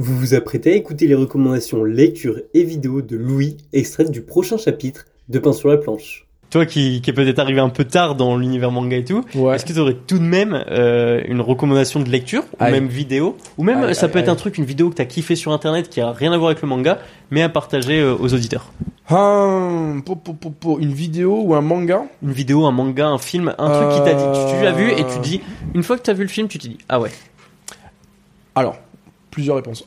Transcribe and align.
Vous 0.00 0.16
vous 0.16 0.34
apprêtez 0.34 0.72
à 0.72 0.76
écouter 0.76 1.08
les 1.08 1.16
recommandations 1.16 1.82
lecture 1.82 2.40
et 2.54 2.62
vidéo 2.62 3.02
de 3.02 3.16
Louis, 3.16 3.56
extraites 3.72 4.12
du 4.12 4.20
prochain 4.22 4.56
chapitre 4.56 5.06
de 5.28 5.40
Pain 5.40 5.52
sur 5.52 5.68
la 5.68 5.76
planche. 5.76 6.24
Toi 6.50 6.66
qui, 6.66 7.00
qui 7.02 7.10
est 7.10 7.12
peut-être 7.12 7.40
arrivé 7.40 7.58
un 7.58 7.68
peu 7.68 7.82
tard 7.82 8.14
dans 8.14 8.36
l'univers 8.36 8.70
manga 8.70 8.96
et 8.96 9.04
tout, 9.04 9.24
Ouais. 9.34 9.56
est-ce 9.56 9.66
que 9.66 9.72
tu 9.72 9.78
aurais 9.80 9.96
tout 10.06 10.18
de 10.20 10.24
même 10.24 10.64
euh, 10.70 11.20
une 11.26 11.40
recommandation 11.40 11.98
de 11.98 12.08
lecture 12.08 12.44
ou 12.52 12.62
Aïe. 12.62 12.70
même 12.72 12.86
vidéo 12.86 13.36
ou 13.58 13.64
même 13.64 13.82
Aïe, 13.82 13.94
ça 13.96 14.06
aïe, 14.06 14.12
peut 14.12 14.20
être 14.20 14.28
un 14.28 14.36
truc, 14.36 14.56
une 14.56 14.64
vidéo 14.64 14.88
que 14.88 14.94
t'as 14.94 15.04
kiffé 15.04 15.34
sur 15.34 15.50
internet 15.52 15.88
qui 15.88 16.00
a 16.00 16.12
rien 16.12 16.32
à 16.32 16.38
voir 16.38 16.50
avec 16.50 16.62
le 16.62 16.68
manga, 16.68 17.00
mais 17.32 17.42
à 17.42 17.48
partager 17.48 17.98
euh, 18.00 18.14
aux 18.14 18.32
auditeurs? 18.32 18.72
Ah, 19.08 19.94
po, 20.06 20.14
po, 20.14 20.32
po, 20.32 20.50
po, 20.50 20.78
une 20.78 20.92
vidéo 20.92 21.40
ou 21.42 21.54
un 21.56 21.60
manga? 21.60 22.04
Une 22.22 22.30
vidéo, 22.32 22.66
un 22.66 22.72
manga, 22.72 23.08
un 23.08 23.18
film, 23.18 23.52
un 23.58 23.70
truc 23.70 23.98
qui 23.98 24.04
t'a 24.08 24.14
dit, 24.14 24.24
tu, 24.38 24.56
tu 24.56 24.62
l'as 24.64 24.72
vu 24.72 24.92
et 24.92 25.04
tu 25.04 25.18
dis, 25.22 25.40
une 25.74 25.82
fois 25.82 25.96
que 25.98 26.02
t'as 26.02 26.12
vu 26.12 26.22
le 26.22 26.28
film, 26.28 26.46
tu 26.46 26.58
te 26.58 26.68
dis, 26.68 26.78
ah 26.88 27.00
ouais. 27.00 27.10
Alors, 28.54 28.76
plusieurs 29.38 29.54
réponses. 29.54 29.86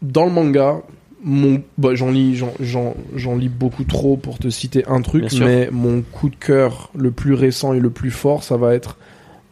Dans 0.00 0.26
le 0.26 0.30
manga, 0.30 0.80
mon, 1.24 1.60
bah, 1.76 1.96
j'en 1.96 2.12
lis, 2.12 2.40
j'en, 2.60 2.94
beaucoup 3.48 3.82
trop 3.82 4.16
pour 4.16 4.38
te 4.38 4.48
citer 4.48 4.84
un 4.86 5.02
truc, 5.02 5.24
mais 5.40 5.68
mon 5.72 6.02
coup 6.02 6.30
de 6.30 6.36
cœur 6.36 6.90
le 6.94 7.10
plus 7.10 7.34
récent 7.34 7.72
et 7.72 7.80
le 7.80 7.90
plus 7.90 8.12
fort, 8.12 8.44
ça 8.44 8.56
va 8.56 8.76
être 8.76 8.98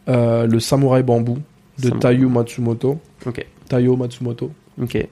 euh, 0.07 0.47
le 0.47 0.61
Samouraï 0.61 1.03
Bambou 1.03 1.39
de 1.79 1.89
Samouraï. 1.89 1.99
Taiyo 1.99 2.29
Matsumoto. 2.29 2.99
Ok, 3.25 3.45
Taiyo 3.67 3.97
Matsumoto. 3.97 4.51
ok. 4.81 5.05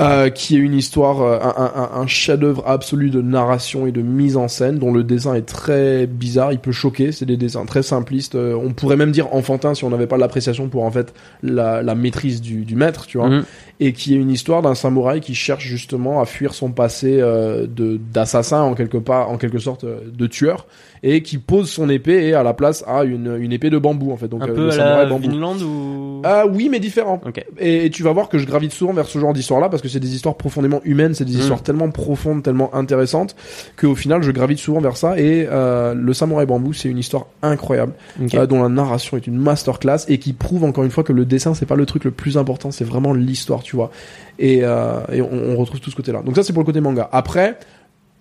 Euh, 0.00 0.30
qui 0.30 0.56
est 0.56 0.58
une 0.58 0.74
histoire, 0.74 1.20
euh, 1.20 1.38
un, 1.40 1.70
un- 1.76 2.00
un 2.00 2.06
chef-d'œuvre 2.06 2.64
absolu 2.66 3.10
de 3.10 3.20
narration 3.20 3.86
et 3.86 3.92
de 3.92 4.00
mise 4.00 4.36
en 4.36 4.48
scène, 4.48 4.78
dont 4.78 4.92
le 4.92 5.04
dessin 5.04 5.34
est 5.34 5.46
très 5.46 6.06
bizarre, 6.06 6.50
il 6.52 6.58
peut 6.58 6.72
choquer, 6.72 7.12
c'est 7.12 7.26
des 7.26 7.36
dessins 7.36 7.66
très 7.66 7.82
simplistes, 7.82 8.34
euh, 8.34 8.54
on 8.60 8.72
pourrait 8.72 8.96
même 8.96 9.12
dire 9.12 9.32
enfantins 9.34 9.74
si 9.74 9.84
on 9.84 9.90
n'avait 9.90 10.06
pas 10.06 10.16
l'appréciation 10.16 10.68
pour 10.68 10.84
en 10.84 10.90
fait 10.90 11.12
la, 11.42 11.82
la 11.82 11.94
maîtrise 11.94 12.40
du, 12.40 12.64
du 12.64 12.74
maître, 12.74 13.06
tu 13.06 13.18
vois, 13.18 13.28
Mhm. 13.28 13.44
et 13.80 13.92
qui 13.92 14.14
est 14.14 14.18
une 14.18 14.30
histoire 14.30 14.62
d'un 14.62 14.74
samouraï 14.74 15.20
qui 15.20 15.34
cherche 15.34 15.64
justement 15.66 16.20
à 16.20 16.24
fuir 16.24 16.54
son 16.54 16.70
passé 16.72 17.18
euh, 17.20 17.66
de 17.66 18.00
d'assassin 18.12 18.62
en 18.62 18.74
quelque 18.74 18.98
part, 18.98 19.28
en 19.30 19.36
quelque 19.36 19.58
sorte 19.58 19.84
de 19.84 20.26
tueur, 20.26 20.66
et 21.04 21.22
qui 21.22 21.36
pose 21.38 21.68
son 21.70 21.88
épée 21.90 22.28
et 22.28 22.34
à 22.34 22.42
la 22.42 22.54
place 22.54 22.82
a 22.86 23.04
une, 23.04 23.36
une 23.38 23.52
épée 23.52 23.70
de 23.70 23.78
bambou 23.78 24.10
en 24.12 24.16
fait, 24.16 24.28
donc 24.28 24.42
Un 24.42 24.48
euh, 24.48 24.54
peu 24.54 24.64
le 24.66 24.72
à 24.80 24.98
la 25.02 25.06
bambou. 25.06 25.28
Vinland 25.30 25.56
ou. 25.62 26.22
Ah 26.24 26.44
oui, 26.46 26.68
mais 26.70 26.78
différent. 26.78 27.20
Ok. 27.26 27.44
Et, 27.58 27.86
et 27.86 27.90
tu 27.90 28.04
vas 28.04 28.12
voir 28.12 28.28
que 28.28 28.38
je 28.38 28.46
gravite 28.46 28.72
souvent 28.72 28.92
vers 28.92 29.06
ce 29.06 29.18
genre 29.18 29.32
d'histoire-là 29.32 29.68
parce 29.68 29.81
que 29.82 29.88
c'est 29.88 30.00
des 30.00 30.14
histoires 30.14 30.36
profondément 30.36 30.80
humaines, 30.84 31.14
c'est 31.14 31.24
des 31.26 31.34
Mm. 31.36 31.40
histoires 31.40 31.62
tellement 31.62 31.90
profondes, 31.90 32.42
tellement 32.42 32.74
intéressantes 32.74 33.36
qu'au 33.76 33.94
final 33.94 34.22
je 34.22 34.30
gravite 34.30 34.58
souvent 34.58 34.80
vers 34.80 34.96
ça. 34.96 35.18
Et 35.18 35.46
euh, 35.50 35.92
le 35.94 36.14
Samouraï 36.14 36.46
Bambou, 36.46 36.72
c'est 36.72 36.88
une 36.88 36.98
histoire 36.98 37.26
incroyable 37.42 37.92
euh, 38.34 38.46
dont 38.46 38.62
la 38.62 38.68
narration 38.70 39.16
est 39.16 39.26
une 39.26 39.36
masterclass 39.36 40.04
et 40.08 40.18
qui 40.18 40.32
prouve 40.32 40.64
encore 40.64 40.84
une 40.84 40.90
fois 40.90 41.04
que 41.04 41.12
le 41.12 41.24
dessin 41.26 41.52
c'est 41.54 41.66
pas 41.66 41.76
le 41.76 41.84
truc 41.84 42.04
le 42.04 42.10
plus 42.12 42.38
important, 42.38 42.70
c'est 42.70 42.84
vraiment 42.84 43.12
l'histoire, 43.12 43.62
tu 43.62 43.76
vois. 43.76 43.90
Et, 44.38 44.60
euh, 44.62 45.00
et 45.12 45.20
on, 45.20 45.28
on 45.32 45.56
retrouve 45.56 45.80
tout 45.80 45.90
ce 45.90 45.96
côté-là. 45.96 46.22
Donc 46.22 46.36
ça 46.36 46.42
c'est 46.42 46.52
pour 46.52 46.62
le 46.62 46.66
côté 46.66 46.80
manga. 46.80 47.08
Après, 47.12 47.58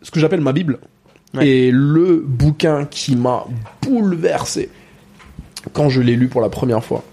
ce 0.01 0.11
que 0.11 0.19
j'appelle 0.19 0.41
ma 0.41 0.51
bible 0.53 0.79
Ouais. 1.33 1.47
est 1.67 1.71
le 1.71 2.21
bouquin 2.27 2.83
qui 2.83 3.15
m'a 3.15 3.45
bouleversé 3.81 4.69
quand 5.71 5.87
je 5.87 6.01
l'ai 6.01 6.17
lu 6.17 6.27
pour 6.27 6.41
la 6.41 6.49
première 6.49 6.83
fois. 6.83 7.03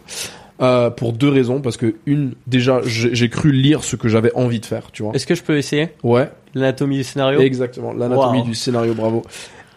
Euh, 0.61 0.91
pour 0.91 1.13
deux 1.13 1.29
raisons, 1.29 1.61
parce 1.61 1.77
que 1.77 1.95
une, 2.07 2.33
déjà, 2.49 2.81
j'ai 2.85 3.29
cru 3.29 3.53
lire 3.53 3.85
ce 3.85 3.95
que 3.95 4.09
j'avais 4.09 4.33
envie 4.35 4.59
de 4.59 4.67
faire, 4.67 4.91
tu 4.93 5.05
vois. 5.05 5.13
Est-ce 5.15 5.27
que 5.27 5.37
je 5.37 5.43
peux 5.45 5.57
essayer? 5.57 5.91
Ouais, 6.03 6.29
l'anatomie 6.55 6.97
du 6.97 7.05
scénario? 7.05 7.41
Exactement. 7.41 7.93
L'anatomie 7.93 8.41
Wow. 8.41 8.45
du 8.45 8.55
scénario, 8.57 8.93
bravo. 8.95 9.23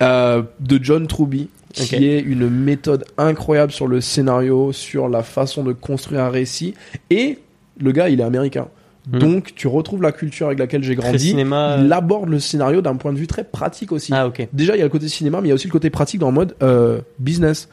Euh, 0.02 0.42
de 0.60 0.80
John 0.82 1.06
Truby, 1.06 1.50
qui 1.74 2.08
est 2.08 2.20
une 2.20 2.50
méthode 2.50 3.06
incroyable 3.20 3.72
sur 3.72 3.88
le 3.88 4.02
scénario, 4.02 4.72
sur 4.74 5.08
la 5.08 5.22
façon 5.22 5.64
de 5.64 5.72
construire 5.74 6.22
un 6.22 6.30
récit. 6.32 6.74
Et 7.12 7.38
le 7.80 7.92
gars, 7.92 8.10
il 8.10 8.20
est 8.20 8.24
américain. 8.24 8.68
Mhm. 9.12 9.20
Donc, 9.20 9.54
tu 9.56 9.68
retrouves 9.68 10.02
la 10.02 10.12
culture 10.12 10.48
avec 10.48 10.58
laquelle 10.60 10.82
j'ai 10.84 10.96
grandi. 10.96 11.30
cinéma. 11.30 11.78
Il 11.80 11.94
aborde 11.94 12.30
le 12.30 12.40
scénario 12.40 12.82
d'un 12.82 12.96
point 12.96 13.14
de 13.14 13.18
vue 13.20 13.28
très 13.28 13.44
pratique 13.44 13.92
aussi. 13.92 14.12
Ah 14.16 14.28
ok. 14.28 14.48
Déjà, 14.52 14.76
il 14.76 14.80
y 14.80 14.82
a 14.82 14.86
le 14.86 14.90
côté 14.90 15.08
cinéma, 15.08 15.42
mais 15.42 15.48
il 15.48 15.50
y 15.50 15.52
a 15.52 15.56
aussi 15.56 15.68
le 15.68 15.72
côté 15.72 15.92
pratique 15.92 16.20
dans 16.20 16.30
le 16.30 16.34
mode 16.36 16.56
euh, 16.64 17.00
business. 17.20 17.70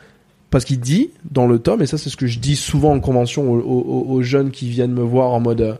Parce 0.50 0.64
qu'il 0.64 0.80
dit 0.80 1.10
dans 1.30 1.46
le 1.46 1.58
tome, 1.58 1.82
et 1.82 1.86
ça 1.86 1.98
c'est 1.98 2.08
ce 2.10 2.16
que 2.16 2.26
je 2.26 2.38
dis 2.38 2.56
souvent 2.56 2.92
en 2.92 3.00
convention 3.00 3.50
aux, 3.52 3.58
aux- 3.60 4.06
aux 4.08 4.22
jeunes 4.22 4.50
qui 4.50 4.68
viennent 4.70 4.92
me 4.94 5.02
voir 5.02 5.30
en 5.32 5.40
mode 5.40 5.60
euh, 5.60 5.74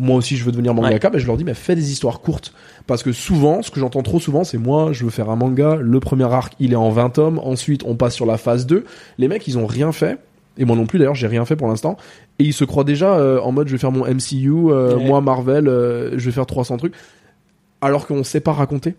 moi 0.00 0.16
aussi 0.16 0.36
je 0.36 0.44
veux 0.44 0.50
devenir 0.52 0.74
mangaka, 0.74 1.10
ben, 1.10 1.18
je 1.18 1.26
leur 1.26 1.36
dis 1.36 1.44
mais 1.44 1.54
fais 1.54 1.74
des 1.76 1.92
histoires 1.92 2.20
courtes. 2.20 2.52
Parce 2.86 3.02
que 3.02 3.12
souvent, 3.12 3.62
ce 3.62 3.70
que 3.70 3.78
j'entends 3.80 4.02
trop 4.02 4.18
souvent, 4.20 4.42
c'est 4.44 4.58
moi 4.58 4.92
je 4.92 5.04
veux 5.04 5.10
faire 5.10 5.30
un 5.30 5.36
manga, 5.36 5.76
le 5.76 6.00
premier 6.00 6.24
arc 6.32 6.54
il 6.58 6.72
est 6.72 6.76
en 6.76 6.90
20 6.90 7.10
tomes, 7.10 7.38
ensuite 7.38 7.82
on 7.86 7.94
passe 7.94 8.14
sur 8.14 8.26
la 8.26 8.38
phase 8.38 8.66
2. 8.66 8.84
Les 9.18 9.28
mecs 9.28 9.46
ils 9.46 9.56
ont 9.58 9.66
rien 9.66 9.92
fait, 9.92 10.18
et 10.56 10.64
moi 10.64 10.74
non 10.76 10.86
plus 10.86 10.98
d'ailleurs 10.98 11.14
j'ai 11.14 11.26
rien 11.28 11.44
fait 11.44 11.54
pour 11.56 11.68
l'instant, 11.68 11.96
et 12.40 12.44
ils 12.44 12.52
se 12.52 12.64
croient 12.64 12.84
déjà 12.84 13.14
euh, 13.18 13.40
en 13.40 13.52
mode 13.52 13.68
je 13.68 13.72
vais 13.72 13.78
faire 13.78 13.92
mon 13.92 14.04
MCU, 14.04 14.50
euh, 14.50 14.96
Ouais. 14.96 15.04
moi 15.04 15.20
Marvel, 15.20 15.66
je 15.66 16.24
vais 16.24 16.32
faire 16.32 16.46
300 16.46 16.76
trucs, 16.78 16.94
alors 17.80 18.06
qu'on 18.08 18.24
sait 18.24 18.40
pas 18.40 18.52
raconter 18.52 18.94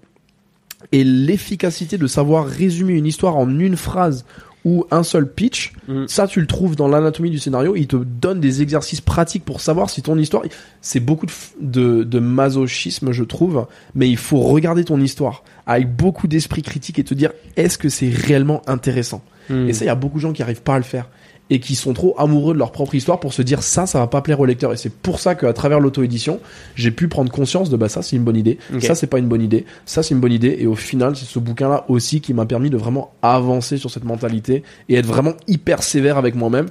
et 0.94 1.04
l'efficacité 1.04 1.98
de 1.98 2.08
savoir 2.08 2.46
résumer 2.46 2.94
une 2.94 3.06
histoire 3.06 3.36
en 3.36 3.50
une 3.60 3.76
phrase 3.76 4.26
ou 4.66 4.86
un 4.92 5.04
seul 5.04 5.32
pitch, 5.32 5.74
Mm. 5.88 6.06
ça 6.08 6.28
tu 6.28 6.40
le 6.42 6.48
trouves 6.48 6.76
dans 6.76 6.88
l'anatomie 6.88 7.30
du 7.32 7.40
scénario, 7.40 7.76
il 7.76 7.88
te 7.88 7.96
donne 7.96 8.40
des 8.40 8.62
exercices 8.62 9.02
pratiques 9.02 9.44
pour 9.46 9.62
savoir 9.62 9.90
si 9.90 10.02
ton 10.02 10.18
histoire, 10.18 10.44
c'est 10.82 11.00
beaucoup 11.00 11.26
de, 11.26 11.32
f- 11.32 11.52
de, 11.62 12.04
de 12.04 12.20
masochisme 12.20 13.12
je 13.12 13.24
trouve, 13.24 13.66
mais 13.96 14.10
il 14.10 14.18
faut 14.18 14.40
regarder 14.42 14.84
ton 14.84 15.00
histoire 15.02 15.44
avec 15.66 15.96
beaucoup 15.96 16.28
d'esprit 16.28 16.62
critique 16.62 17.00
et 17.00 17.04
te 17.04 17.14
dire 17.14 17.32
est-ce 17.56 17.78
que 17.78 17.90
c'est 17.90 18.10
réellement 18.10 18.62
intéressant? 18.68 19.22
Hmm. 19.50 19.68
Et 19.70 19.74
ça 19.74 19.86
il 19.86 19.88
y 19.88 19.92
a 19.92 19.96
beaucoup 19.96 20.18
de 20.18 20.22
gens 20.22 20.34
qui 20.34 20.42
arrivent 20.44 20.62
pas 20.62 20.76
à 20.76 20.78
le 20.78 20.84
faire 20.84 21.10
et 21.52 21.60
qui 21.60 21.74
sont 21.74 21.94
trop 21.94 22.14
amoureux 22.20 22.54
de 22.54 22.60
leur 22.60 22.72
propre 22.72 22.94
histoire 22.94 23.20
pour 23.20 23.34
se 23.34 23.42
dire 23.42 23.64
ça 23.64 23.88
ça 23.88 23.98
va 24.00 24.08
pas 24.08 24.22
plaire 24.22 24.40
au 24.40 24.46
lecteur. 24.46 24.72
Et 24.72 24.78
c'est 24.78 24.94
pour 24.94 25.20
ça 25.20 25.34
qu'à 25.34 25.52
travers 25.54 25.80
l'auto-édition 25.80 26.40
j'ai 26.76 26.92
pu 26.92 27.08
prendre 27.08 27.32
conscience 27.32 27.70
de 27.72 27.78
bah 27.78 27.90
ça 27.90 28.02
c'est 28.04 28.16
une 28.16 28.24
bonne 28.24 28.38
idée. 28.38 28.60
Ça 28.80 28.94
c'est 28.96 29.08
pas 29.08 29.18
une 29.20 29.28
bonne 29.28 29.42
idée. 29.42 29.66
Ça 29.86 30.04
c'est 30.04 30.14
une 30.14 30.22
bonne 30.22 30.32
idée. 30.32 30.58
Et 30.60 30.68
au 30.68 30.76
final 30.76 31.16
c'est 31.16 31.26
ce 31.26 31.40
bouquin 31.40 31.68
là 31.70 31.86
aussi 31.88 32.22
qui 32.22 32.34
m'a 32.34 32.46
permis 32.46 32.70
de 32.70 32.78
vraiment 32.78 33.14
avancer 33.24 33.78
sur 33.78 33.90
cette 33.90 34.04
mentalité 34.04 34.64
et 34.90 34.96
être 34.96 35.08
vraiment 35.08 35.34
hyper 35.48 35.82
sévère 35.82 36.18
avec 36.18 36.36
moi-même 36.36 36.68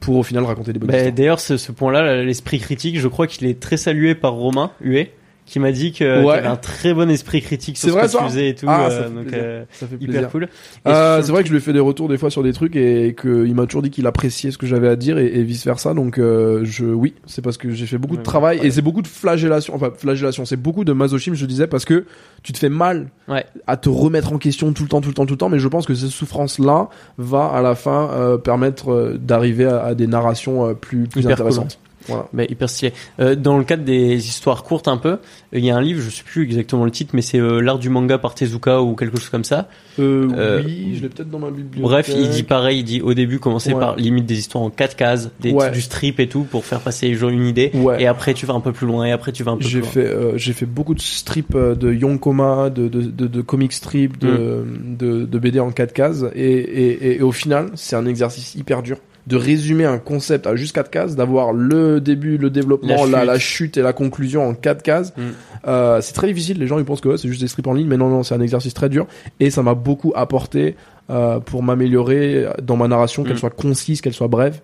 pour 0.00 0.16
au 0.16 0.22
final 0.22 0.44
raconter 0.44 0.72
des 0.72 0.78
bonnes 0.78 0.88
Bah, 0.90 0.96
histoires. 0.96 1.12
D'ailleurs, 1.14 1.40
ce, 1.40 1.58
ce 1.58 1.72
point-là, 1.72 2.22
l'esprit 2.22 2.58
critique, 2.58 2.98
je 2.98 3.06
crois 3.06 3.26
qu'il 3.26 3.46
est 3.46 3.60
très 3.60 3.76
salué 3.76 4.14
par 4.14 4.32
Romain 4.32 4.70
Huet, 4.80 5.12
qui 5.50 5.58
m'a 5.58 5.72
dit 5.72 5.92
que 5.92 6.24
Ouais. 6.24 6.32
tu 6.34 6.38
avais 6.38 6.46
un 6.46 6.56
très 6.56 6.94
bon 6.94 7.10
esprit 7.10 7.42
critique 7.42 7.76
sur 7.76 7.88
ce 7.88 7.92
vrai, 7.92 8.02
que 8.02 8.08
ça 8.08 8.18
tu 8.18 8.24
faisais 8.24 8.48
et 8.50 8.54
tout. 8.54 8.66
Ah, 8.68 8.86
euh, 8.86 8.90
ça 8.90 9.02
fait 9.04 9.10
donc, 9.10 9.26
plaisir. 9.26 9.40
euh, 9.42 9.64
ça 9.72 9.86
fait 9.86 9.96
hyper 10.00 10.30
cool. 10.30 10.48
Euh, 10.86 11.22
c'est 11.22 11.32
vrai 11.32 11.42
que 11.42 11.48
je 11.48 11.52
lui 11.52 11.58
ai 11.58 11.62
fait 11.62 11.72
des 11.72 11.80
retours 11.80 12.08
des 12.08 12.18
fois 12.18 12.30
sur 12.30 12.42
des 12.42 12.52
trucs 12.52 12.76
et 12.76 13.14
qu'il 13.20 13.54
m'a 13.54 13.66
toujours 13.66 13.82
dit 13.82 13.90
qu'il 13.90 14.06
appréciait 14.06 14.50
ce 14.50 14.58
que 14.58 14.66
j'avais 14.66 14.88
à 14.88 14.96
dire 14.96 15.18
et, 15.18 15.42
vice 15.42 15.64
versa. 15.66 15.92
Donc 15.94 16.16
je, 16.18 16.84
oui, 16.84 17.14
c'est 17.26 17.42
parce 17.42 17.56
que 17.56 17.70
j'ai 17.72 17.86
fait 17.86 17.98
beaucoup 17.98 18.16
de 18.16 18.22
travail 18.22 18.60
ouais. 18.60 18.66
et 18.66 18.70
c'est 18.70 18.82
beaucoup 18.82 19.02
de 19.02 19.08
flagellation. 19.08 19.74
Enfin 19.74 19.90
flagellation, 19.96 20.44
c'est 20.44 20.56
beaucoup 20.56 20.84
de 20.84 20.92
masochisme, 20.92 21.34
je 21.34 21.46
disais, 21.46 21.66
parce 21.66 21.84
que 21.84 22.04
tu 22.42 22.52
te 22.52 22.58
fais 22.58 22.68
mal 22.68 23.08
Ouais. 23.28 23.44
à 23.66 23.76
te 23.76 23.88
remettre 23.88 24.32
en 24.32 24.38
question 24.38 24.72
tout 24.72 24.82
le 24.82 24.88
temps, 24.88 25.00
tout 25.00 25.08
le 25.08 25.14
temps, 25.14 25.26
tout 25.26 25.34
le 25.34 25.38
temps. 25.38 25.48
Mais 25.48 25.58
je 25.60 25.68
pense 25.68 25.86
que 25.86 25.94
cette 25.94 26.10
souffrance-là 26.10 26.88
va 27.18 27.46
à 27.46 27.62
la 27.62 27.74
fin 27.74 28.10
euh, 28.10 28.38
permettre 28.38 28.90
euh, 28.92 29.18
d'arriver 29.20 29.66
à, 29.66 29.82
à 29.84 29.94
des 29.94 30.06
narrations 30.06 30.66
euh, 30.68 30.74
plus 30.74 31.04
plus 31.06 31.22
Hyper 31.22 31.36
cool. 31.36 31.64
Voilà. 32.08 32.26
Bah, 32.32 32.44
hyper 32.48 32.68
stylé. 32.68 32.92
Euh, 33.20 33.34
dans 33.34 33.58
le 33.58 33.64
cadre 33.64 33.84
des 33.84 34.16
histoires 34.28 34.62
courtes 34.62 34.88
un 34.88 34.96
peu, 34.96 35.18
il 35.52 35.64
y 35.64 35.70
a 35.70 35.76
un 35.76 35.80
livre, 35.82 36.00
je 36.00 36.10
sais 36.10 36.22
plus 36.24 36.44
exactement 36.44 36.84
le 36.84 36.90
titre, 36.90 37.10
mais 37.14 37.22
c'est 37.22 37.38
euh, 37.38 37.60
l'art 37.60 37.78
du 37.78 37.88
manga 37.90 38.18
par 38.18 38.34
Tezuka 38.34 38.80
ou 38.82 38.94
quelque 38.96 39.18
chose 39.18 39.28
comme 39.28 39.44
ça. 39.44 39.68
Euh, 39.98 40.28
Euh, 40.36 40.62
oui, 40.64 40.94
je 40.96 41.02
l'ai 41.02 41.08
peut-être 41.08 41.30
dans 41.30 41.38
ma 41.38 41.50
bibliothèque. 41.50 41.82
Bref, 41.82 42.10
il 42.16 42.30
dit 42.30 42.42
pareil, 42.42 42.78
il 42.80 42.84
dit 42.84 43.00
au 43.02 43.12
début 43.14 43.38
commencer 43.38 43.72
Ouais. 43.74 43.80
par 43.80 43.96
limite 43.96 44.26
des 44.26 44.38
histoires 44.38 44.64
en 44.64 44.70
quatre 44.70 44.96
cases, 44.96 45.30
des, 45.40 45.52
Ouais. 45.52 45.70
du 45.70 45.80
strip 45.82 46.20
et 46.20 46.28
tout 46.28 46.44
pour 46.44 46.64
faire 46.64 46.80
passer 46.80 47.08
les 47.08 47.14
gens 47.14 47.28
une 47.28 47.46
idée. 47.46 47.70
Ouais. 47.74 48.02
Et 48.02 48.06
après 48.06 48.32
tu 48.34 48.46
vas 48.46 48.54
un 48.54 48.60
peu 48.60 48.72
plus 48.72 48.86
loin 48.86 49.04
et 49.04 49.12
après 49.12 49.32
tu 49.32 49.42
vas 49.42 49.52
un 49.52 49.56
peu 49.56 49.60
plus 49.60 49.68
J'ai 49.68 49.80
loin. 49.80 49.88
fait, 49.88 50.06
euh, 50.06 50.32
j'ai 50.38 50.52
fait 50.52 50.66
beaucoup 50.66 50.94
de 50.94 51.00
strips 51.00 51.56
de 51.56 51.92
Yonkoma, 51.92 52.70
de, 52.70 52.88
de, 52.88 53.02
de, 53.02 53.26
de 53.26 53.40
comic 53.42 53.72
strip, 53.72 54.18
de, 54.18 54.28
Mm. 54.30 54.96
de, 54.96 55.24
de 55.26 55.38
BD 55.38 55.60
en 55.60 55.70
4 55.70 55.92
cases. 55.92 56.24
Et, 56.34 56.44
et, 56.50 56.90
et, 57.12 57.16
et 57.16 57.22
au 57.22 57.32
final, 57.32 57.70
c'est 57.74 57.96
un 57.96 58.06
exercice 58.06 58.54
hyper 58.54 58.82
dur 58.82 58.96
de 59.26 59.36
résumer 59.36 59.84
un 59.84 59.98
concept 59.98 60.46
à 60.46 60.56
juste 60.56 60.74
4 60.74 60.90
cases, 60.90 61.16
d'avoir 61.16 61.52
le 61.52 62.00
début, 62.00 62.36
le 62.38 62.50
développement, 62.50 63.04
La 63.04 63.18
la, 63.20 63.24
la, 63.24 63.38
chute. 63.38 63.76
et 63.76 63.82
la 63.82 63.92
conclusion 63.92 64.46
en 64.48 64.54
4 64.54 64.82
cases. 64.82 65.12
Mm. 65.16 65.20
Euh, 65.68 66.00
c'est 66.00 66.14
très 66.14 66.26
difficile. 66.26 66.58
Les 66.58 66.66
gens 66.66 66.78
ils 66.78 66.84
pensent 66.84 67.00
que 67.00 67.08
ouais, 67.10 67.18
c'est 67.18 67.28
juste 67.28 67.40
des 67.42 67.48
strips 67.48 67.66
en 67.66 67.74
ligne, 67.74 67.86
mais 67.86 67.96
non, 67.98 68.08
non, 68.08 68.22
c'est 68.22 68.34
un 68.34 68.40
exercice 68.40 68.74
très 68.74 68.88
dur. 68.88 69.06
Et 69.38 69.50
ça 69.50 69.62
m'a 69.62 69.74
beaucoup 69.74 70.12
apporté 70.16 70.74
euh, 71.10 71.38
pour 71.40 71.62
m'améliorer 71.62 72.46
dans 72.62 72.76
ma 72.76 72.88
narration, 72.88 73.22
qu'elle 73.24 73.34
Mm. 73.34 73.38
soit 73.38 73.50
concise, 73.50 74.00
qu'elle 74.00 74.14
soit 74.14 74.28
brève. 74.28 74.60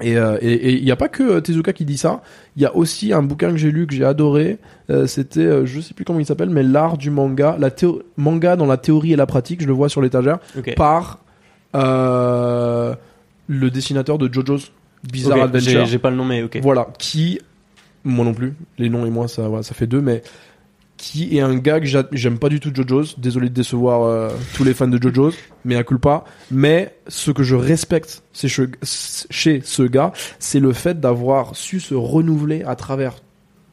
Et 0.00 0.16
euh, 0.18 0.36
il 0.42 0.82
n'y 0.84 0.90
a 0.90 0.96
pas 0.96 1.08
que 1.08 1.22
euh, 1.22 1.40
Tezuka 1.40 1.72
qui 1.72 1.84
dit 1.84 1.96
ça. 1.98 2.20
Il 2.56 2.62
y 2.62 2.66
a 2.66 2.74
aussi 2.74 3.12
un 3.12 3.22
bouquin 3.22 3.50
que 3.50 3.56
j'ai 3.56 3.70
lu 3.70 3.86
que 3.86 3.94
j'ai 3.94 4.04
adoré. 4.04 4.58
Euh, 4.90 5.06
C'était, 5.06 5.40
euh, 5.40 5.66
je 5.66 5.80
sais 5.80 5.94
plus 5.94 6.04
comment 6.04 6.18
il 6.18 6.26
s'appelle, 6.26 6.50
mais 6.50 6.64
l'art 6.64 6.98
du 6.98 7.10
manga, 7.10 7.56
la 7.60 7.70
théo- 7.70 8.02
manga 8.16 8.56
dans 8.56 8.66
la 8.66 8.76
théorie 8.76 9.12
et 9.12 9.16
la 9.16 9.26
pratique. 9.26 9.62
Je 9.62 9.68
le 9.68 9.72
vois 9.72 9.88
sur 9.88 10.02
l'étagère 10.02 10.38
par 10.74 11.20
euh, 11.76 12.94
le 13.46 13.70
dessinateur 13.70 14.18
de 14.18 14.32
JoJo's 14.32 14.72
Bizarre 15.10 15.36
Ok, 15.38 15.44
Adventure. 15.44 15.84
j'ai- 15.86 15.98
pas 15.98 16.10
le 16.10 16.16
nom 16.16 16.24
mais 16.24 16.42
ok. 16.42 16.60
Voilà, 16.62 16.88
qui, 16.98 17.38
moi 18.04 18.24
non 18.24 18.32
plus, 18.32 18.54
les 18.78 18.88
noms 18.88 19.04
et 19.06 19.10
moi 19.10 19.28
ça, 19.28 19.48
voilà, 19.48 19.62
ça 19.62 19.74
fait 19.74 19.86
deux, 19.86 20.00
mais 20.00 20.22
qui 20.96 21.36
est 21.36 21.40
un 21.40 21.56
gars 21.56 21.80
que 21.80 21.86
j'a- 21.86 22.06
j'aime 22.12 22.38
pas 22.38 22.48
du 22.48 22.60
tout 22.60 22.70
JoJo's. 22.72 23.18
Désolé 23.18 23.48
de 23.50 23.54
décevoir 23.54 24.04
euh, 24.04 24.30
tous 24.54 24.64
les 24.64 24.72
fans 24.72 24.86
de 24.88 24.96
JoJo's, 25.02 25.34
mais 25.64 25.74
à 25.76 25.82
culpa. 25.84 26.24
Mais 26.50 26.94
ce 27.08 27.30
que 27.32 27.42
je 27.42 27.54
respecte 27.56 28.22
c'est 28.32 28.48
che- 28.48 28.70
chez 29.28 29.60
ce 29.62 29.82
gars, 29.82 30.12
c'est 30.38 30.60
le 30.60 30.72
fait 30.72 30.98
d'avoir 31.00 31.54
su 31.56 31.80
se 31.80 31.94
renouveler 31.94 32.62
à 32.62 32.76
travers 32.76 33.16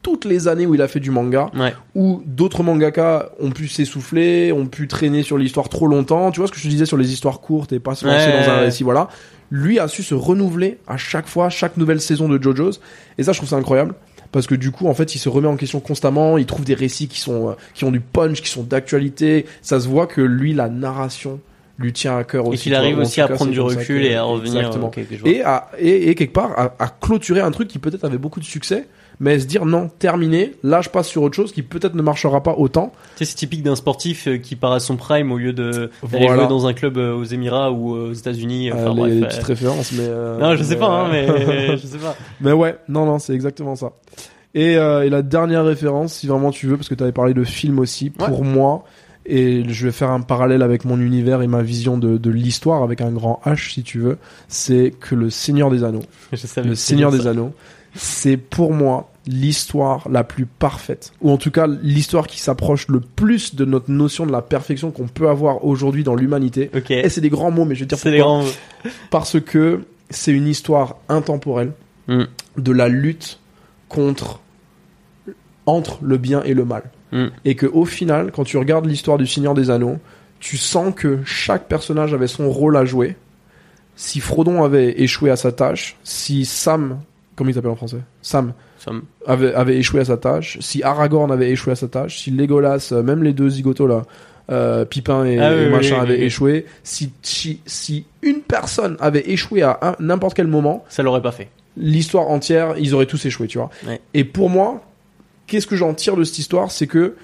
toutes 0.02 0.24
les 0.24 0.48
années 0.48 0.66
où 0.66 0.74
il 0.74 0.82
a 0.82 0.88
fait 0.88 1.00
du 1.00 1.10
manga, 1.10 1.50
Ouais. 1.56 1.72
où 1.94 2.22
d'autres 2.26 2.62
mangaka 2.62 3.30
ont 3.40 3.50
pu 3.50 3.68
s'essouffler, 3.68 4.50
ont 4.52 4.66
pu 4.66 4.88
traîner 4.88 5.22
sur 5.22 5.38
l'histoire 5.38 5.68
trop 5.68 5.86
longtemps. 5.86 6.30
Tu 6.32 6.40
vois 6.40 6.48
ce 6.48 6.52
que 6.52 6.58
je 6.58 6.64
te 6.64 6.68
disais 6.68 6.86
sur 6.86 6.96
les 6.96 7.12
histoires 7.12 7.40
courtes 7.40 7.72
et 7.72 7.78
pas 7.78 7.94
se 7.94 8.04
lancer 8.06 8.26
Ouais, 8.26 8.44
dans 8.44 8.50
un 8.52 8.58
récit, 8.60 8.82
voilà. 8.82 9.08
Lui 9.50 9.78
a 9.78 9.86
su 9.86 10.02
se 10.02 10.14
renouveler 10.14 10.78
à 10.88 10.96
chaque 10.96 11.26
fois, 11.28 11.50
chaque 11.50 11.76
nouvelle 11.76 12.00
saison 12.00 12.28
de 12.28 12.42
JoJo's. 12.42 12.80
Et 13.18 13.22
ça, 13.22 13.32
je 13.32 13.38
trouve 13.38 13.48
ça 13.50 13.56
incroyable. 13.56 13.94
Parce 14.32 14.46
que 14.46 14.54
du 14.54 14.70
coup, 14.70 14.88
en 14.88 14.94
fait, 14.94 15.14
il 15.14 15.18
se 15.18 15.28
remet 15.28 15.46
en 15.46 15.56
question 15.56 15.78
constamment. 15.78 16.38
Il 16.38 16.46
trouve 16.46 16.64
des 16.64 16.72
récits 16.74 17.06
qui 17.06 17.20
sont, 17.20 17.50
euh, 17.50 17.52
qui 17.74 17.84
ont 17.84 17.90
du 17.92 18.00
punch, 18.00 18.40
qui 18.40 18.48
sont 18.48 18.62
d'actualité. 18.62 19.44
Ça 19.60 19.78
se 19.78 19.86
voit 19.88 20.06
que 20.06 20.22
lui, 20.22 20.54
la 20.54 20.68
narration 20.70 21.38
lui 21.78 21.92
tient 21.92 22.16
à 22.16 22.24
cœur 22.24 22.46
aussi. 22.46 22.54
Et 22.56 22.62
qu'il 22.62 22.74
arrive 22.74 22.98
aussi 22.98 23.20
à 23.20 23.28
cas, 23.28 23.34
prendre 23.34 23.50
du 23.50 23.60
recul 23.60 24.00
que- 24.00 24.06
et 24.06 24.14
à 24.14 24.22
revenir. 24.22 24.56
Exactement. 24.58 24.86
ok, 24.88 24.98
ok, 24.98 25.06
je 25.10 25.16
vois. 25.18 25.28
Et, 25.30 25.42
à, 25.42 25.68
et, 25.78 26.08
et 26.08 26.14
quelque 26.14 26.32
part, 26.32 26.52
à, 26.58 26.74
à 26.78 26.88
clôturer 26.88 27.40
un 27.40 27.50
truc 27.50 27.68
qui 27.68 27.78
peut-être 27.78 28.04
avait 28.04 28.18
beaucoup 28.18 28.40
de 28.40 28.44
succès, 28.46 28.86
mais 29.22 29.38
se 29.38 29.46
dire 29.46 29.64
non, 29.64 29.88
terminé, 30.00 30.52
là 30.64 30.80
je 30.82 30.88
passe 30.90 31.06
sur 31.06 31.22
autre 31.22 31.36
chose 31.36 31.52
qui 31.52 31.62
peut-être 31.62 31.94
ne 31.94 32.02
marchera 32.02 32.42
pas 32.42 32.54
autant. 32.58 32.92
Tu 33.16 33.24
sais, 33.24 33.30
c'est 33.30 33.36
typique 33.36 33.62
d'un 33.62 33.76
sportif 33.76 34.26
euh, 34.26 34.36
qui 34.36 34.56
part 34.56 34.72
à 34.72 34.80
son 34.80 34.96
prime 34.96 35.30
au 35.32 35.38
lieu 35.38 35.52
de 35.52 35.90
Voilà. 36.02 36.34
jouer 36.34 36.46
dans 36.48 36.66
un 36.66 36.72
club 36.74 36.98
euh, 36.98 37.14
aux 37.14 37.22
Émirats 37.24 37.70
ou 37.70 37.94
euh, 37.94 38.10
aux 38.10 38.12
États-Unis. 38.12 38.70
Euh, 38.70 38.74
Enfin, 38.74 38.90
les- 38.90 38.96
bref, 39.00 39.12
les 39.14 39.22
euh, 39.22 39.26
petites 39.28 39.42
références, 39.44 39.92
mais. 39.92 40.02
euh, 40.04 40.38
Non, 40.40 40.56
je 40.56 40.62
sais 40.64 40.76
pas, 40.76 40.88
hein, 40.88 41.08
mais 41.10 41.28
euh, 41.30 41.76
je 41.80 41.86
sais 41.86 41.98
pas. 41.98 42.16
mais 42.40 42.52
ouais, 42.52 42.76
non, 42.88 43.06
non, 43.06 43.18
c'est 43.20 43.32
exactement 43.32 43.76
ça. 43.76 43.92
Et, 44.54 44.76
euh, 44.76 45.04
et 45.06 45.08
la 45.08 45.22
dernière 45.22 45.64
référence, 45.64 46.14
si 46.14 46.26
vraiment 46.26 46.50
tu 46.50 46.66
veux, 46.66 46.76
parce 46.76 46.88
que 46.88 46.94
tu 46.96 47.02
avais 47.04 47.12
parlé 47.12 47.32
de 47.32 47.44
film 47.44 47.78
aussi, 47.78 48.10
pour 48.10 48.44
moi, 48.44 48.84
et 49.24 49.62
je 49.68 49.86
vais 49.86 49.92
faire 49.92 50.10
un 50.10 50.20
parallèle 50.20 50.62
avec 50.62 50.84
mon 50.84 50.98
univers 51.00 51.42
et 51.42 51.46
ma 51.46 51.62
vision 51.62 51.96
de, 51.96 52.18
de 52.18 52.30
l'histoire 52.30 52.82
avec 52.82 53.00
un 53.00 53.12
grand 53.12 53.40
H, 53.46 53.72
si 53.72 53.84
tu 53.84 54.00
veux, 54.00 54.18
c'est 54.48 54.92
que 54.98 55.14
le 55.14 55.30
Seigneur 55.30 55.70
des 55.70 55.84
Anneaux, 55.84 56.02
le 56.64 56.74
Seigneur 56.74 57.12
des 57.12 57.28
Anneaux, 57.28 57.52
c'est 57.94 58.36
pour 58.36 58.72
moi 58.72 59.11
l'histoire 59.26 60.08
la 60.10 60.24
plus 60.24 60.46
parfaite, 60.46 61.12
ou 61.20 61.30
en 61.30 61.36
tout 61.36 61.50
cas 61.50 61.66
l'histoire 61.66 62.26
qui 62.26 62.40
s'approche 62.40 62.88
le 62.88 63.00
plus 63.00 63.54
de 63.54 63.64
notre 63.64 63.90
notion 63.90 64.26
de 64.26 64.32
la 64.32 64.42
perfection 64.42 64.90
qu'on 64.90 65.06
peut 65.08 65.28
avoir 65.28 65.64
aujourd'hui 65.64 66.02
dans 66.04 66.14
l'humanité. 66.14 66.70
Et 66.90 67.08
c'est 67.08 67.20
des 67.20 67.30
grands 67.30 67.50
mots, 67.50 67.64
mais 67.64 67.74
je 67.74 67.84
te 67.84 67.94
dire 67.94 67.98
des 68.12 68.18
pourquoi. 68.18 68.42
grands. 68.42 68.90
Parce 69.10 69.40
que 69.40 69.84
c'est 70.10 70.32
une 70.32 70.48
histoire 70.48 70.96
intemporelle 71.08 71.72
Mm. 72.08 72.24
de 72.58 72.72
la 72.72 72.88
lutte 72.88 73.38
contre 73.88 74.40
entre 75.66 75.98
le 76.02 76.18
bien 76.18 76.42
et 76.42 76.54
le 76.54 76.64
mal. 76.64 76.82
Mm. 77.12 77.26
Et 77.44 77.54
que 77.54 77.66
au 77.66 77.84
final, 77.84 78.32
quand 78.32 78.44
tu 78.44 78.56
regardes 78.58 78.86
l'histoire 78.86 79.18
du 79.18 79.26
Seigneur 79.26 79.54
des 79.54 79.70
Anneaux, 79.70 79.98
tu 80.40 80.56
sens 80.56 80.92
que 80.94 81.20
chaque 81.24 81.68
personnage 81.68 82.12
avait 82.12 82.26
son 82.26 82.50
rôle 82.50 82.76
à 82.76 82.84
jouer. 82.84 83.16
Si 83.94 84.18
Frodon 84.18 84.64
avait 84.64 85.00
échoué 85.00 85.30
à 85.30 85.36
sa 85.36 85.52
tâche, 85.52 85.96
si 86.02 86.44
Sam, 86.44 87.00
comment 87.42 87.50
il 87.50 87.54
s'appelle 87.54 87.70
en 87.70 87.76
français 87.76 87.98
Sam 88.22 88.52
Ça 88.78 88.92
me- 88.92 89.02
avait, 89.26 89.52
avait 89.54 89.76
échoué 89.76 90.00
à 90.00 90.04
sa 90.04 90.16
tâche, 90.16 90.58
si 90.60 90.82
Aragorn 90.82 91.30
avait 91.30 91.50
échoué 91.50 91.72
à 91.72 91.76
sa 91.76 91.88
tâche, 91.88 92.18
si 92.20 92.30
Legolas, 92.30 92.88
euh, 92.92 93.02
même 93.02 93.22
les 93.22 93.32
deux 93.32 93.48
zigotos 93.50 93.86
là, 93.86 94.02
euh, 94.50 94.84
Pipin 94.84 95.24
et, 95.24 95.38
Ah 95.38 95.50
oui, 95.54 95.62
et 95.62 95.66
oui, 95.66 95.72
machin 95.72 95.94
oui, 95.96 96.00
avaient 96.00 96.20
échoué, 96.20 96.66
si, 96.82 97.12
si, 97.22 97.60
si 97.66 98.04
une 98.22 98.40
personne 98.40 98.96
avait 99.00 99.28
échoué 99.30 99.62
à 99.62 99.78
un- 99.82 99.96
n'importe 100.00 100.34
quel 100.34 100.46
moment, 100.48 100.84
Ça 100.88 101.02
l'aurait 101.02 101.22
pas 101.22 101.32
fait. 101.32 101.48
l'histoire 101.76 102.28
entière, 102.28 102.74
ils 102.78 102.94
auraient 102.94 103.06
tous 103.06 103.24
échoué, 103.24 103.46
tu 103.46 103.58
vois. 103.58 103.70
Ouais. 103.86 104.00
Et 104.14 104.24
pour 104.24 104.50
moi, 104.50 104.82
qu'est-ce 105.46 105.66
que 105.66 105.76
j'en 105.76 105.94
tire 105.94 106.16
de 106.16 106.24
cette 106.24 106.38
histoire 106.38 106.70
C'est 106.70 106.86
que 106.86 107.14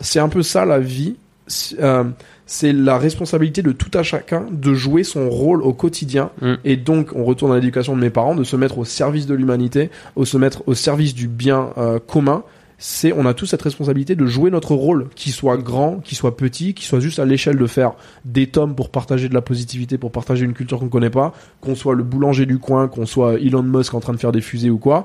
c'est 0.00 0.18
un 0.20 0.28
peu 0.28 0.42
ça 0.42 0.64
la 0.64 0.78
vie. 0.80 1.16
C'est, 1.52 1.80
euh, 1.80 2.04
c'est 2.46 2.72
la 2.72 2.96
responsabilité 2.96 3.60
de 3.62 3.72
tout 3.72 3.90
à 3.92 4.02
chacun 4.02 4.46
de 4.50 4.72
jouer 4.72 5.04
son 5.04 5.28
rôle 5.28 5.62
au 5.62 5.74
quotidien. 5.74 6.30
Mm. 6.40 6.54
Et 6.64 6.76
donc, 6.76 7.10
on 7.14 7.24
retourne 7.24 7.52
à 7.52 7.56
l'éducation 7.56 7.94
de 7.94 8.00
mes 8.00 8.10
parents, 8.10 8.34
de 8.34 8.44
se 8.44 8.56
mettre 8.56 8.78
au 8.78 8.84
service 8.86 9.26
de 9.26 9.34
l'humanité, 9.34 9.90
au 10.16 10.24
se 10.24 10.38
mettre 10.38 10.62
au 10.66 10.74
service 10.74 11.14
du 11.14 11.28
bien 11.28 11.70
euh, 11.76 11.98
commun. 11.98 12.42
C'est, 12.78 13.12
on 13.12 13.26
a 13.26 13.34
tous 13.34 13.46
cette 13.46 13.62
responsabilité 13.62 14.16
de 14.16 14.26
jouer 14.26 14.50
notre 14.50 14.74
rôle, 14.74 15.08
qu'il 15.14 15.32
soit 15.32 15.56
grand, 15.58 15.98
qu'il 15.98 16.16
soit 16.16 16.36
petit, 16.36 16.74
qu'il 16.74 16.86
soit 16.86 17.00
juste 17.00 17.18
à 17.18 17.24
l'échelle 17.24 17.56
de 17.56 17.66
faire 17.66 17.92
des 18.24 18.48
tomes 18.48 18.74
pour 18.74 18.90
partager 18.90 19.28
de 19.28 19.34
la 19.34 19.42
positivité, 19.42 19.98
pour 19.98 20.10
partager 20.10 20.44
une 20.44 20.54
culture 20.54 20.80
qu'on 20.80 20.88
connaît 20.88 21.10
pas, 21.10 21.32
qu'on 21.60 21.76
soit 21.76 21.94
le 21.94 22.02
boulanger 22.02 22.46
du 22.46 22.58
coin, 22.58 22.88
qu'on 22.88 23.06
soit 23.06 23.34
Elon 23.34 23.62
Musk 23.62 23.94
en 23.94 24.00
train 24.00 24.14
de 24.14 24.18
faire 24.18 24.32
des 24.32 24.40
fusées 24.40 24.70
ou 24.70 24.78
quoi. 24.78 25.04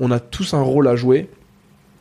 On 0.00 0.10
a 0.10 0.18
tous 0.18 0.54
un 0.54 0.62
rôle 0.62 0.88
à 0.88 0.96
jouer. 0.96 1.28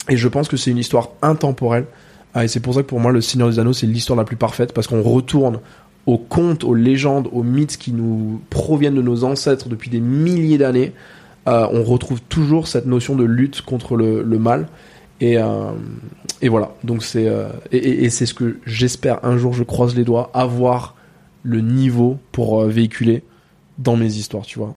Et 0.09 0.17
je 0.17 0.27
pense 0.27 0.47
que 0.47 0.57
c'est 0.57 0.71
une 0.71 0.79
histoire 0.79 1.09
intemporelle. 1.21 1.85
Ah, 2.33 2.45
et 2.45 2.47
c'est 2.47 2.59
pour 2.61 2.73
ça 2.73 2.81
que 2.81 2.87
pour 2.87 2.99
moi, 2.99 3.11
le 3.11 3.21
Seigneur 3.21 3.49
des 3.49 3.59
Anneaux, 3.59 3.73
c'est 3.73 3.87
l'histoire 3.87 4.17
la 4.17 4.23
plus 4.23 4.37
parfaite 4.37 4.73
parce 4.73 4.87
qu'on 4.87 5.01
retourne 5.01 5.59
aux 6.05 6.17
contes, 6.17 6.63
aux 6.63 6.73
légendes, 6.73 7.27
aux 7.31 7.43
mythes 7.43 7.77
qui 7.77 7.91
nous 7.91 8.41
proviennent 8.49 8.95
de 8.95 9.01
nos 9.01 9.23
ancêtres 9.23 9.67
depuis 9.69 9.89
des 9.89 9.99
milliers 9.99 10.57
d'années. 10.57 10.93
Euh, 11.47 11.67
on 11.71 11.83
retrouve 11.83 12.21
toujours 12.21 12.67
cette 12.67 12.85
notion 12.85 13.15
de 13.15 13.23
lutte 13.23 13.61
contre 13.61 13.95
le, 13.97 14.23
le 14.23 14.39
mal. 14.39 14.67
Et, 15.19 15.37
euh, 15.37 15.71
et 16.41 16.49
voilà. 16.49 16.73
Donc 16.83 17.03
c'est 17.03 17.27
euh, 17.27 17.49
et, 17.71 17.77
et- 17.77 18.03
et 18.05 18.09
c'est 18.09 18.25
ce 18.25 18.33
que 18.33 18.57
j'espère 18.65 19.23
un 19.25 19.37
jour. 19.37 19.53
Je 19.53 19.63
croise 19.63 19.95
les 19.95 20.03
doigts 20.03 20.31
avoir 20.33 20.95
le 21.43 21.61
niveau 21.61 22.17
pour 22.31 22.61
euh, 22.61 22.67
véhiculer 22.67 23.23
dans 23.77 23.95
mes 23.97 24.15
histoires, 24.15 24.45
tu 24.45 24.57
vois. 24.57 24.73